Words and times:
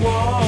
wall. 0.00 0.39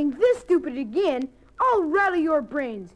Something 0.00 0.18
this 0.18 0.38
stupid 0.38 0.78
again, 0.78 1.28
I'll 1.60 1.84
rattle 1.84 2.18
your 2.18 2.40
brains. 2.40 2.94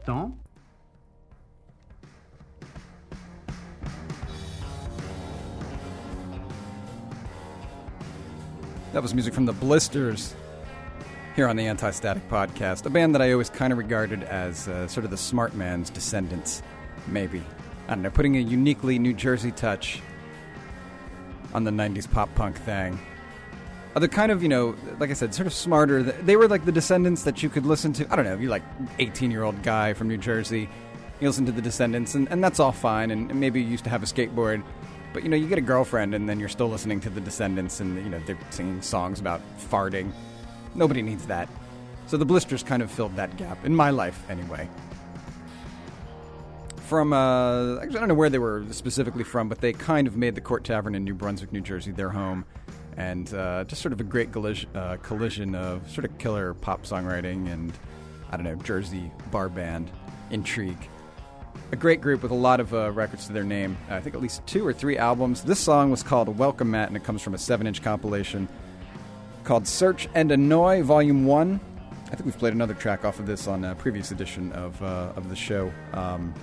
Important. 0.00 0.34
That 8.92 9.00
was 9.00 9.14
music 9.14 9.32
from 9.32 9.46
the 9.46 9.52
Blisters 9.52 10.34
here 11.34 11.48
on 11.48 11.56
the 11.56 11.66
Anti 11.66 11.90
Static 11.92 12.28
Podcast, 12.28 12.84
a 12.84 12.90
band 12.90 13.14
that 13.14 13.22
I 13.22 13.32
always 13.32 13.48
kind 13.48 13.72
of 13.72 13.78
regarded 13.78 14.22
as 14.24 14.68
uh, 14.68 14.86
sort 14.86 15.04
of 15.04 15.10
the 15.10 15.16
smart 15.16 15.54
man's 15.54 15.88
Descendents, 15.88 16.62
maybe. 17.06 17.42
I 17.88 17.94
don't 17.94 18.02
know, 18.02 18.10
putting 18.10 18.36
a 18.36 18.40
uniquely 18.40 18.98
New 18.98 19.14
Jersey 19.14 19.50
touch 19.50 20.00
on 21.54 21.64
the 21.64 21.70
90s 21.70 22.10
pop 22.10 22.34
punk 22.34 22.56
thing. 22.58 22.98
Uh, 23.94 24.00
they're 24.00 24.08
kind 24.08 24.32
of, 24.32 24.42
you 24.42 24.48
know, 24.48 24.74
like 24.98 25.10
I 25.10 25.12
said, 25.12 25.34
sort 25.34 25.46
of 25.46 25.52
smarter. 25.52 26.02
They 26.02 26.36
were 26.36 26.48
like 26.48 26.64
the 26.64 26.72
Descendents 26.72 27.24
that 27.24 27.42
you 27.42 27.48
could 27.48 27.66
listen 27.66 27.92
to. 27.94 28.12
I 28.12 28.16
don't 28.16 28.24
know, 28.24 28.36
you're 28.36 28.50
like 28.50 28.62
18 28.98 29.30
year 29.30 29.42
old 29.42 29.62
guy 29.62 29.92
from 29.92 30.08
New 30.08 30.16
Jersey. 30.16 30.68
You 31.20 31.28
listen 31.28 31.46
to 31.46 31.52
the 31.52 31.62
Descendents, 31.62 32.14
and, 32.14 32.26
and 32.30 32.42
that's 32.42 32.58
all 32.58 32.72
fine. 32.72 33.10
And, 33.10 33.30
and 33.30 33.38
maybe 33.38 33.60
you 33.60 33.68
used 33.68 33.84
to 33.84 33.90
have 33.90 34.02
a 34.02 34.06
skateboard 34.06 34.62
but 35.12 35.22
you 35.22 35.28
know, 35.28 35.36
you 35.36 35.46
get 35.46 35.58
a 35.58 35.62
girlfriend 35.62 36.14
and 36.14 36.28
then 36.28 36.40
you're 36.40 36.48
still 36.48 36.68
listening 36.68 37.00
to 37.00 37.10
the 37.10 37.20
Descendents 37.20 37.80
and 37.80 38.02
you 38.02 38.10
know 38.10 38.20
they're 38.20 38.38
singing 38.50 38.80
songs 38.82 39.20
about 39.20 39.40
farting. 39.58 40.12
Nobody 40.74 41.02
needs 41.02 41.26
that. 41.26 41.48
So 42.06 42.16
the 42.16 42.24
blisters 42.24 42.62
kind 42.62 42.82
of 42.82 42.90
filled 42.90 43.16
that 43.16 43.36
gap 43.36 43.64
in 43.64 43.74
my 43.74 43.90
life, 43.90 44.24
anyway. 44.30 44.68
From 46.76 47.12
uh, 47.12 47.80
I 47.80 47.86
don't 47.86 48.08
know 48.08 48.14
where 48.14 48.30
they 48.30 48.38
were 48.38 48.64
specifically 48.70 49.24
from, 49.24 49.48
but 49.48 49.60
they 49.60 49.72
kind 49.72 50.06
of 50.06 50.16
made 50.16 50.34
the 50.34 50.40
Court 50.40 50.64
Tavern 50.64 50.94
in 50.94 51.04
New 51.04 51.14
Brunswick, 51.14 51.52
New 51.52 51.60
Jersey, 51.60 51.90
their 51.90 52.10
home, 52.10 52.44
and 52.96 53.32
uh, 53.34 53.64
just 53.64 53.82
sort 53.82 53.92
of 53.92 54.00
a 54.00 54.04
great 54.04 54.32
collision, 54.32 54.68
uh, 54.76 54.96
collision 55.02 55.54
of 55.54 55.90
sort 55.90 56.04
of 56.04 56.16
killer 56.18 56.54
pop 56.54 56.84
songwriting 56.84 57.52
and 57.52 57.72
I 58.30 58.36
don't 58.36 58.44
know 58.44 58.56
Jersey 58.56 59.10
bar 59.30 59.48
band 59.48 59.90
intrigue 60.30 60.88
a 61.72 61.76
great 61.76 62.02
group 62.02 62.22
with 62.22 62.30
a 62.30 62.34
lot 62.34 62.60
of 62.60 62.72
uh, 62.74 62.92
records 62.92 63.26
to 63.26 63.32
their 63.32 63.44
name. 63.44 63.76
I 63.88 64.00
think 64.00 64.14
at 64.14 64.20
least 64.20 64.46
two 64.46 64.66
or 64.66 64.74
three 64.74 64.98
albums. 64.98 65.42
This 65.42 65.58
song 65.58 65.90
was 65.90 66.02
called 66.02 66.28
Welcome 66.38 66.70
Mat, 66.70 66.88
and 66.88 66.96
it 66.96 67.02
comes 67.02 67.22
from 67.22 67.32
a 67.32 67.38
seven 67.38 67.66
inch 67.66 67.82
compilation 67.82 68.46
called 69.44 69.66
Search 69.66 70.06
and 70.14 70.30
Annoy 70.30 70.82
Volume 70.82 71.24
1. 71.24 71.60
I 72.04 72.08
think 72.10 72.26
we've 72.26 72.38
played 72.38 72.52
another 72.52 72.74
track 72.74 73.06
off 73.06 73.18
of 73.18 73.26
this 73.26 73.48
on 73.48 73.64
a 73.64 73.74
previous 73.74 74.10
edition 74.10 74.52
of, 74.52 74.80
uh, 74.82 75.12
of 75.16 75.30
the 75.30 75.36
show. 75.36 75.72
Um, 75.94 76.34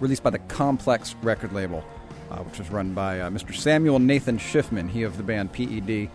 released 0.00 0.24
by 0.24 0.30
the 0.30 0.40
Complex 0.40 1.14
record 1.22 1.52
label, 1.52 1.84
which 2.38 2.58
was 2.58 2.70
run 2.70 2.94
by 2.94 3.20
uh, 3.20 3.30
Mr. 3.30 3.54
Samuel 3.54 3.98
Nathan 3.98 4.38
Schiffman, 4.38 4.88
he 4.88 5.02
of 5.02 5.16
the 5.16 5.22
band 5.22 5.52
PED, 5.52 6.08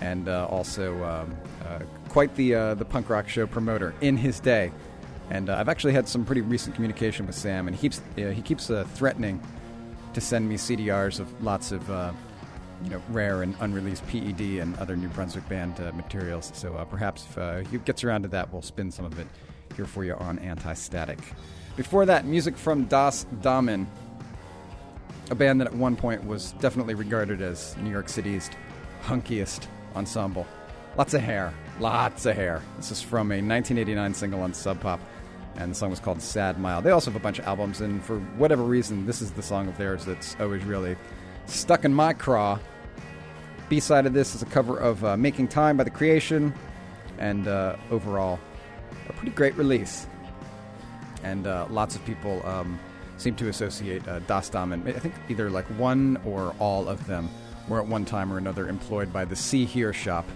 and 0.00 0.28
uh, 0.28 0.46
also 0.46 1.02
um, 1.04 1.36
uh, 1.66 1.80
quite 2.08 2.34
the, 2.36 2.54
uh, 2.54 2.74
the 2.74 2.84
punk 2.84 3.08
rock 3.08 3.28
show 3.28 3.46
promoter 3.46 3.94
in 4.00 4.16
his 4.16 4.40
day. 4.40 4.72
And 5.30 5.48
uh, 5.48 5.56
I've 5.56 5.68
actually 5.68 5.94
had 5.94 6.08
some 6.08 6.24
pretty 6.24 6.42
recent 6.42 6.74
communication 6.74 7.26
with 7.26 7.34
Sam, 7.34 7.66
and 7.66 7.74
he 7.74 7.80
keeps 7.80 8.02
uh, 8.18 8.30
he 8.30 8.42
keeps 8.42 8.68
uh, 8.68 8.84
threatening 8.94 9.40
to 10.12 10.20
send 10.20 10.46
me 10.46 10.56
CDRs 10.56 11.20
of 11.20 11.42
lots 11.42 11.72
of 11.72 11.90
uh, 11.90 12.12
you 12.84 12.90
know 12.90 13.00
rare 13.08 13.42
and 13.42 13.54
unreleased 13.60 14.06
PED 14.08 14.60
and 14.60 14.76
other 14.78 14.94
New 14.94 15.08
Brunswick 15.08 15.48
band 15.48 15.80
uh, 15.80 15.90
materials. 15.92 16.50
So 16.54 16.74
uh, 16.74 16.84
perhaps 16.84 17.26
if 17.36 17.70
he 17.70 17.78
gets 17.78 18.04
around 18.04 18.22
to 18.22 18.28
that, 18.28 18.52
we'll 18.52 18.60
spin 18.60 18.90
some 18.90 19.06
of 19.06 19.18
it 19.18 19.26
here 19.74 19.86
for 19.86 20.04
you 20.04 20.14
on 20.14 20.38
Anti 20.40 20.74
Static. 20.74 21.18
Before 21.76 22.04
that, 22.04 22.26
music 22.26 22.54
from 22.54 22.84
Das 22.84 23.24
Damen, 23.40 23.86
a 25.30 25.34
band 25.34 25.60
that 25.60 25.68
at 25.68 25.74
one 25.74 25.96
point 25.96 26.24
was 26.26 26.52
definitely 26.52 26.94
regarded 26.94 27.40
as 27.40 27.76
New 27.78 27.90
York 27.90 28.08
City's 28.08 28.50
hunkiest 29.02 29.66
ensemble. 29.94 30.46
Lots 30.96 31.14
of 31.14 31.22
hair, 31.22 31.54
lots 31.80 32.26
of 32.26 32.36
hair. 32.36 32.62
This 32.76 32.90
is 32.90 33.00
from 33.00 33.30
a 33.32 33.40
1989 33.40 34.14
single 34.14 34.40
on 34.42 34.52
Sub 34.52 34.80
Pop 34.80 35.00
and 35.56 35.70
the 35.70 35.74
song 35.74 35.90
was 35.90 36.00
called 36.00 36.20
Sad 36.20 36.58
Mile. 36.58 36.82
They 36.82 36.90
also 36.90 37.10
have 37.10 37.20
a 37.20 37.22
bunch 37.22 37.38
of 37.38 37.46
albums, 37.46 37.80
and 37.80 38.02
for 38.02 38.18
whatever 38.36 38.62
reason, 38.62 39.06
this 39.06 39.20
is 39.20 39.32
the 39.32 39.42
song 39.42 39.68
of 39.68 39.76
theirs 39.76 40.04
that's 40.04 40.36
always 40.40 40.64
really 40.64 40.96
stuck 41.46 41.84
in 41.84 41.92
my 41.92 42.12
craw. 42.12 42.58
B 43.68 43.80
side 43.80 44.06
of 44.06 44.12
this 44.12 44.34
is 44.34 44.42
a 44.42 44.46
cover 44.46 44.78
of 44.78 45.04
uh, 45.04 45.16
Making 45.16 45.48
Time 45.48 45.76
by 45.76 45.84
The 45.84 45.90
Creation, 45.90 46.54
and 47.18 47.48
uh, 47.48 47.76
overall, 47.90 48.38
a 49.08 49.12
pretty 49.12 49.32
great 49.32 49.54
release. 49.56 50.06
And 51.22 51.46
uh, 51.46 51.66
lots 51.70 51.94
of 51.94 52.04
people 52.04 52.44
um, 52.46 52.78
seem 53.22 53.36
to 53.36 53.48
associate 53.48 54.06
uh, 54.08 54.20
Damen. 54.20 54.86
I 54.88 54.98
think 54.98 55.14
either 55.28 55.48
like 55.48 55.64
one 55.78 56.20
or 56.26 56.54
all 56.58 56.88
of 56.88 57.06
them 57.06 57.30
were 57.68 57.80
at 57.80 57.86
one 57.86 58.04
time 58.04 58.32
or 58.32 58.38
another 58.38 58.68
employed 58.68 59.12
by 59.12 59.24
the 59.24 59.36
See 59.36 59.64
Hear 59.64 59.92
shop 59.92 60.26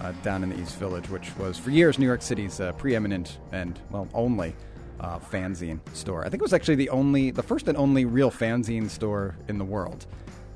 uh, 0.00 0.12
down 0.22 0.42
in 0.42 0.50
the 0.50 0.60
East 0.60 0.76
Village, 0.76 1.08
which 1.08 1.34
was 1.36 1.56
for 1.56 1.70
years 1.70 1.98
New 1.98 2.06
York 2.06 2.22
City's 2.22 2.60
uh, 2.60 2.72
preeminent 2.72 3.38
and 3.52 3.78
well 3.90 4.08
only 4.12 4.54
uh, 4.98 5.18
fanzine 5.18 5.78
store. 5.94 6.22
I 6.26 6.28
think 6.28 6.40
it 6.40 6.42
was 6.42 6.52
actually 6.52 6.74
the 6.74 6.90
only, 6.90 7.30
the 7.30 7.42
first 7.42 7.68
and 7.68 7.78
only 7.78 8.04
real 8.04 8.30
fanzine 8.30 8.90
store 8.90 9.36
in 9.48 9.58
the 9.58 9.64
world. 9.64 10.06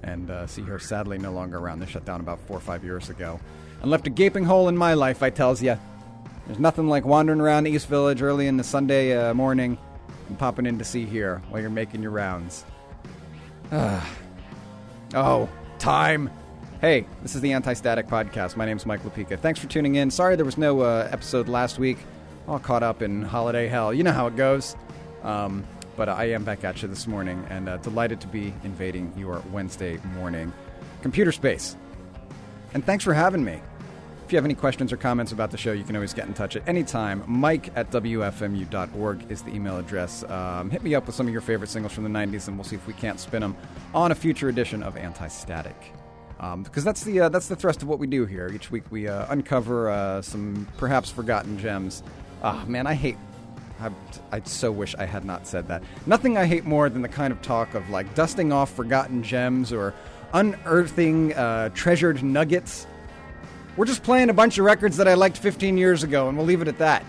And 0.03 0.31
uh, 0.31 0.47
See 0.47 0.63
Hear 0.63 0.79
sadly 0.79 1.19
no 1.19 1.31
longer 1.31 1.59
around. 1.59 1.79
They 1.79 1.87
shut 1.87 2.05
down 2.05 2.21
about 2.21 2.41
four 2.41 2.57
or 2.57 2.61
five 2.61 2.83
years 2.83 3.11
ago, 3.11 3.39
and 3.81 3.91
left 3.91 4.07
a 4.07 4.11
gaping 4.11 4.45
hole 4.45 4.69
in 4.69 4.77
my 4.77 4.95
life. 4.95 5.23
I 5.23 5.31
tells 5.31 5.63
you, 5.63 5.79
there's 6.47 6.59
nothing 6.59 6.89
like 6.89 7.05
wandering 7.05 7.41
around 7.41 7.65
the 7.65 7.71
East 7.71 7.87
Village 7.87 8.23
early 8.23 8.49
in 8.49 8.57
the 8.57 8.65
Sunday 8.65 9.17
uh, 9.17 9.35
morning 9.35 9.79
and 10.31 10.39
popping 10.39 10.65
in 10.65 10.79
to 10.79 10.85
See 10.85 11.05
Hear 11.05 11.43
while 11.51 11.61
you're 11.61 11.69
making 11.69 12.03
your 12.03 12.13
rounds. 12.13 12.65
oh, 13.73 15.49
time. 15.79 16.31
Hey, 16.81 17.05
this 17.21 17.35
is 17.35 17.43
the 17.43 17.53
Anti 17.53 17.75
Static 17.75 18.07
Podcast. 18.07 18.57
My 18.57 18.65
name 18.65 18.79
is 18.79 18.87
Mike 18.87 19.03
Lupica. 19.03 19.39
Thanks 19.39 19.61
for 19.61 19.67
tuning 19.67 19.97
in. 19.97 20.11
Sorry 20.11 20.37
there 20.37 20.47
was 20.47 20.57
no 20.57 20.81
uh, 20.81 21.09
episode 21.13 21.49
last 21.49 21.79
week. 21.79 21.99
All 22.49 22.59
caught 22.59 22.83
up 22.83 23.03
in 23.03 23.23
holiday 23.23 23.69
hell. 23.69 23.93
You 23.93 24.03
know 24.03 24.13
how 24.13 24.27
it 24.29 24.37
goes. 24.37 24.75
Um, 25.23 25.67
but 25.97 26.09
I 26.09 26.31
am 26.31 26.45
back 26.45 26.65
at 26.65 26.81
you 26.81 26.89
this 26.89 27.07
morning 27.07 27.45
and 27.51 27.69
uh, 27.69 27.77
delighted 27.79 28.23
to 28.23 28.27
be 28.29 28.55
invading 28.65 29.13
your 29.19 29.43
Wednesday 29.53 29.99
morning 30.15 30.53
computer 31.03 31.33
space. 31.33 31.77
And 32.73 32.85
thanks 32.85 33.05
for 33.05 33.13
having 33.13 33.45
me. 33.45 33.61
If 34.31 34.35
you 34.35 34.39
have 34.39 34.45
any 34.45 34.55
questions 34.55 34.93
or 34.93 34.97
comments 34.97 35.33
about 35.33 35.51
the 35.51 35.59
show, 35.59 35.73
you 35.73 35.83
can 35.83 35.97
always 35.97 36.15
get 36.15 36.29
in 36.29 36.35
touch 36.35 36.55
at 36.55 36.63
any 36.69 36.85
time. 36.85 37.25
Mike 37.27 37.73
at 37.75 37.91
WFMU.org 37.91 39.29
is 39.29 39.43
the 39.43 39.53
email 39.53 39.77
address. 39.77 40.23
Um, 40.23 40.71
hit 40.71 40.85
me 40.85 40.95
up 40.95 41.07
with 41.07 41.17
some 41.17 41.27
of 41.27 41.33
your 41.33 41.43
favorite 41.43 41.67
singles 41.67 41.93
from 41.93 42.05
the 42.05 42.11
90s, 42.11 42.47
and 42.47 42.57
we'll 42.57 42.63
see 42.63 42.77
if 42.77 42.87
we 42.87 42.93
can't 42.93 43.19
spin 43.19 43.41
them 43.41 43.57
on 43.93 44.13
a 44.13 44.15
future 44.15 44.49
edition 44.49 44.85
of 44.85 44.97
Anti 44.97 45.27
Static 45.27 45.75
um, 46.39 46.63
because 46.63 46.85
that's 46.85 47.03
the 47.03 47.23
uh, 47.23 47.29
that's 47.29 47.49
the 47.49 47.57
thrust 47.57 47.83
of 47.83 47.89
what 47.89 47.99
we 47.99 48.07
do 48.07 48.25
here. 48.25 48.49
Each 48.55 48.71
week 48.71 48.85
we 48.91 49.09
uh, 49.09 49.27
uncover 49.31 49.91
uh, 49.91 50.23
some 50.23 50.69
perhaps 50.77 51.11
forgotten 51.11 51.59
gems. 51.59 52.05
Ah, 52.45 52.65
man, 52.69 52.87
I 52.87 52.95
hate. 52.95 53.17
I, 53.81 53.91
I 54.31 54.43
so 54.45 54.71
wish 54.71 54.95
I 54.95 55.07
had 55.07 55.25
not 55.25 55.45
said 55.45 55.67
that. 55.67 55.83
Nothing 56.07 56.39
I 56.39 56.47
hate 56.47 56.65
more 56.65 56.89
than 56.89 57.03
the 57.03 57.09
kind 57.09 57.33
of 57.33 57.43
talk 57.43 57.75
of 57.75 57.91
like 57.91 58.15
dusting 58.15 58.53
off 58.53 58.73
forgotten 58.73 59.25
gems 59.25 59.73
or 59.73 59.93
unearthing 60.33 61.35
uh, 61.35 61.71
treasured 61.71 62.23
nuggets. 62.23 62.87
We're 63.81 63.87
just 63.87 64.03
playing 64.03 64.29
a 64.29 64.35
bunch 64.35 64.59
of 64.59 64.67
records 64.67 64.99
that 64.99 65.09
I 65.09 65.15
liked 65.15 65.39
15 65.39 65.79
years 65.79 66.03
ago, 66.03 66.29
and 66.29 66.37
we'll 66.37 66.47
leave 66.47 66.61
it 66.61 66.69
at 66.69 66.77
that. 66.77 67.03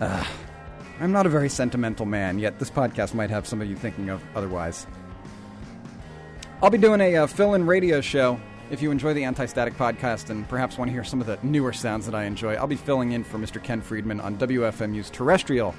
I'm 0.00 1.12
not 1.12 1.26
a 1.26 1.28
very 1.28 1.48
sentimental 1.48 2.06
man, 2.06 2.40
yet 2.40 2.58
this 2.58 2.72
podcast 2.72 3.14
might 3.14 3.30
have 3.30 3.46
some 3.46 3.60
of 3.60 3.70
you 3.70 3.76
thinking 3.76 4.08
of 4.08 4.20
otherwise. 4.34 4.84
I'll 6.60 6.70
be 6.70 6.78
doing 6.78 7.00
a 7.00 7.18
uh, 7.18 7.26
fill 7.28 7.54
in 7.54 7.66
radio 7.66 8.00
show. 8.00 8.40
If 8.72 8.82
you 8.82 8.90
enjoy 8.90 9.14
the 9.14 9.22
Anti 9.22 9.46
Static 9.46 9.74
podcast 9.74 10.28
and 10.28 10.48
perhaps 10.48 10.76
want 10.76 10.88
to 10.88 10.92
hear 10.92 11.04
some 11.04 11.20
of 11.20 11.28
the 11.28 11.38
newer 11.44 11.72
sounds 11.72 12.04
that 12.06 12.16
I 12.16 12.24
enjoy, 12.24 12.54
I'll 12.54 12.66
be 12.66 12.74
filling 12.74 13.12
in 13.12 13.22
for 13.22 13.38
Mr. 13.38 13.62
Ken 13.62 13.80
Freedman 13.80 14.20
on 14.20 14.36
WFMU's 14.38 15.08
terrestrial 15.08 15.72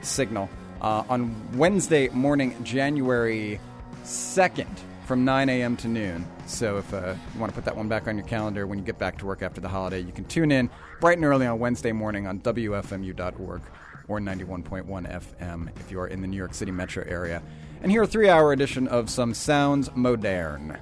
signal 0.00 0.48
uh, 0.80 1.04
on 1.10 1.36
Wednesday 1.58 2.08
morning, 2.08 2.56
January 2.64 3.60
2nd 4.04 4.74
from 5.06 5.24
9 5.24 5.48
a.m. 5.48 5.76
to 5.76 5.88
noon. 5.88 6.26
So 6.46 6.78
if 6.78 6.92
uh, 6.92 7.14
you 7.32 7.40
want 7.40 7.52
to 7.52 7.54
put 7.54 7.64
that 7.64 7.76
one 7.76 7.88
back 7.88 8.08
on 8.08 8.18
your 8.18 8.26
calendar 8.26 8.66
when 8.66 8.78
you 8.78 8.84
get 8.84 8.98
back 8.98 9.16
to 9.18 9.26
work 9.26 9.40
after 9.40 9.60
the 9.60 9.68
holiday, 9.68 10.00
you 10.00 10.12
can 10.12 10.24
tune 10.24 10.50
in 10.50 10.68
bright 11.00 11.16
and 11.16 11.24
early 11.24 11.46
on 11.46 11.58
Wednesday 11.60 11.92
morning 11.92 12.26
on 12.26 12.40
WFMU.org 12.40 13.62
or 14.08 14.18
91.1 14.18 14.84
FM 14.86 15.68
if 15.80 15.90
you 15.90 16.00
are 16.00 16.08
in 16.08 16.20
the 16.20 16.26
New 16.26 16.36
York 16.36 16.54
City 16.54 16.72
metro 16.72 17.04
area 17.06 17.40
and 17.82 17.92
hear 17.92 18.02
a 18.02 18.06
three 18.06 18.28
hour 18.28 18.52
edition 18.52 18.88
of 18.88 19.08
Some 19.08 19.32
Sounds 19.32 19.88
Modern. 19.94 20.76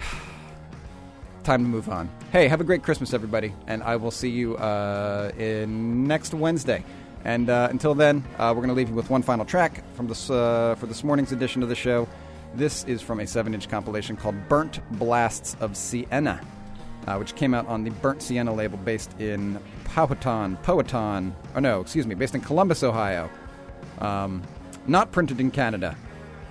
Time 1.44 1.62
to 1.62 1.68
move 1.68 1.88
on. 1.88 2.10
Hey, 2.32 2.48
have 2.48 2.60
a 2.60 2.64
great 2.64 2.82
Christmas, 2.82 3.14
everybody, 3.14 3.54
and 3.68 3.82
I 3.82 3.96
will 3.96 4.10
see 4.10 4.30
you 4.30 4.56
uh, 4.56 5.30
in 5.38 6.04
next 6.06 6.34
Wednesday. 6.34 6.84
And 7.24 7.48
uh, 7.48 7.68
until 7.70 7.94
then, 7.94 8.24
uh, 8.38 8.52
we're 8.54 8.62
going 8.62 8.68
to 8.68 8.74
leave 8.74 8.88
you 8.88 8.94
with 8.94 9.10
one 9.10 9.22
final 9.22 9.44
track 9.44 9.82
from 9.94 10.08
this 10.08 10.30
uh, 10.30 10.74
for 10.78 10.86
this 10.86 11.04
morning's 11.04 11.32
edition 11.32 11.62
of 11.62 11.68
the 11.68 11.74
show. 11.74 12.08
This 12.54 12.84
is 12.84 13.00
from 13.00 13.20
a 13.20 13.26
seven-inch 13.26 13.68
compilation 13.68 14.16
called 14.16 14.36
"Burnt 14.48 14.80
Blasts 14.98 15.56
of 15.60 15.76
Sienna." 15.76 16.40
uh, 17.06 17.16
which 17.16 17.34
came 17.34 17.54
out 17.54 17.66
on 17.66 17.84
the 17.84 17.90
Burnt 17.90 18.22
Sienna 18.22 18.52
label 18.52 18.78
based 18.78 19.18
in 19.20 19.58
Powhatan, 19.84 20.56
Powhatan, 20.62 21.34
oh 21.54 21.60
no, 21.60 21.80
excuse 21.80 22.06
me, 22.06 22.14
based 22.14 22.34
in 22.34 22.40
Columbus, 22.40 22.82
Ohio. 22.82 23.28
Um, 23.98 24.42
not 24.86 25.12
printed 25.12 25.40
in 25.40 25.50
Canada, 25.50 25.96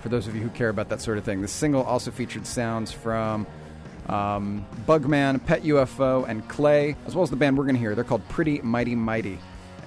for 0.00 0.08
those 0.08 0.26
of 0.26 0.34
you 0.34 0.42
who 0.42 0.50
care 0.50 0.68
about 0.68 0.88
that 0.90 1.00
sort 1.00 1.18
of 1.18 1.24
thing. 1.24 1.42
The 1.42 1.48
single 1.48 1.82
also 1.82 2.10
featured 2.10 2.46
sounds 2.46 2.92
from 2.92 3.46
um, 4.08 4.66
Bugman, 4.86 5.44
Pet 5.44 5.62
UFO, 5.62 6.28
and 6.28 6.46
Clay, 6.48 6.96
as 7.06 7.14
well 7.14 7.22
as 7.22 7.30
the 7.30 7.36
band 7.36 7.56
we're 7.56 7.64
going 7.64 7.74
to 7.74 7.80
hear. 7.80 7.94
They're 7.94 8.04
called 8.04 8.26
Pretty 8.28 8.60
Mighty 8.62 8.94
Mighty, 8.94 9.38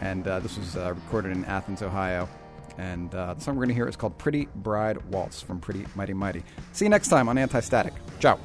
and 0.01 0.27
uh, 0.27 0.39
this 0.39 0.57
was 0.57 0.75
uh, 0.75 0.93
recorded 0.93 1.31
in 1.31 1.45
Athens, 1.45 1.81
Ohio. 1.81 2.27
And 2.77 3.13
uh, 3.15 3.33
the 3.33 3.41
song 3.41 3.55
we're 3.55 3.61
going 3.65 3.69
to 3.69 3.75
hear 3.75 3.87
is 3.87 3.95
called 3.95 4.17
Pretty 4.17 4.47
Bride 4.55 4.97
Waltz 5.05 5.41
from 5.41 5.59
Pretty 5.59 5.85
Mighty 5.95 6.13
Mighty. 6.13 6.43
See 6.73 6.85
you 6.85 6.89
next 6.89 7.07
time 7.07 7.29
on 7.29 7.37
Anti 7.37 7.61
Static. 7.61 7.93
Ciao. 8.19 8.39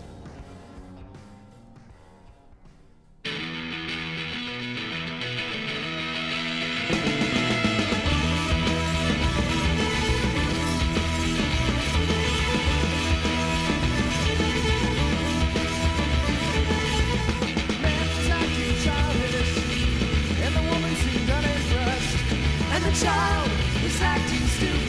It's 23.84 23.96
is 23.96 24.02
acting 24.02 24.46
stupid. 24.46 24.79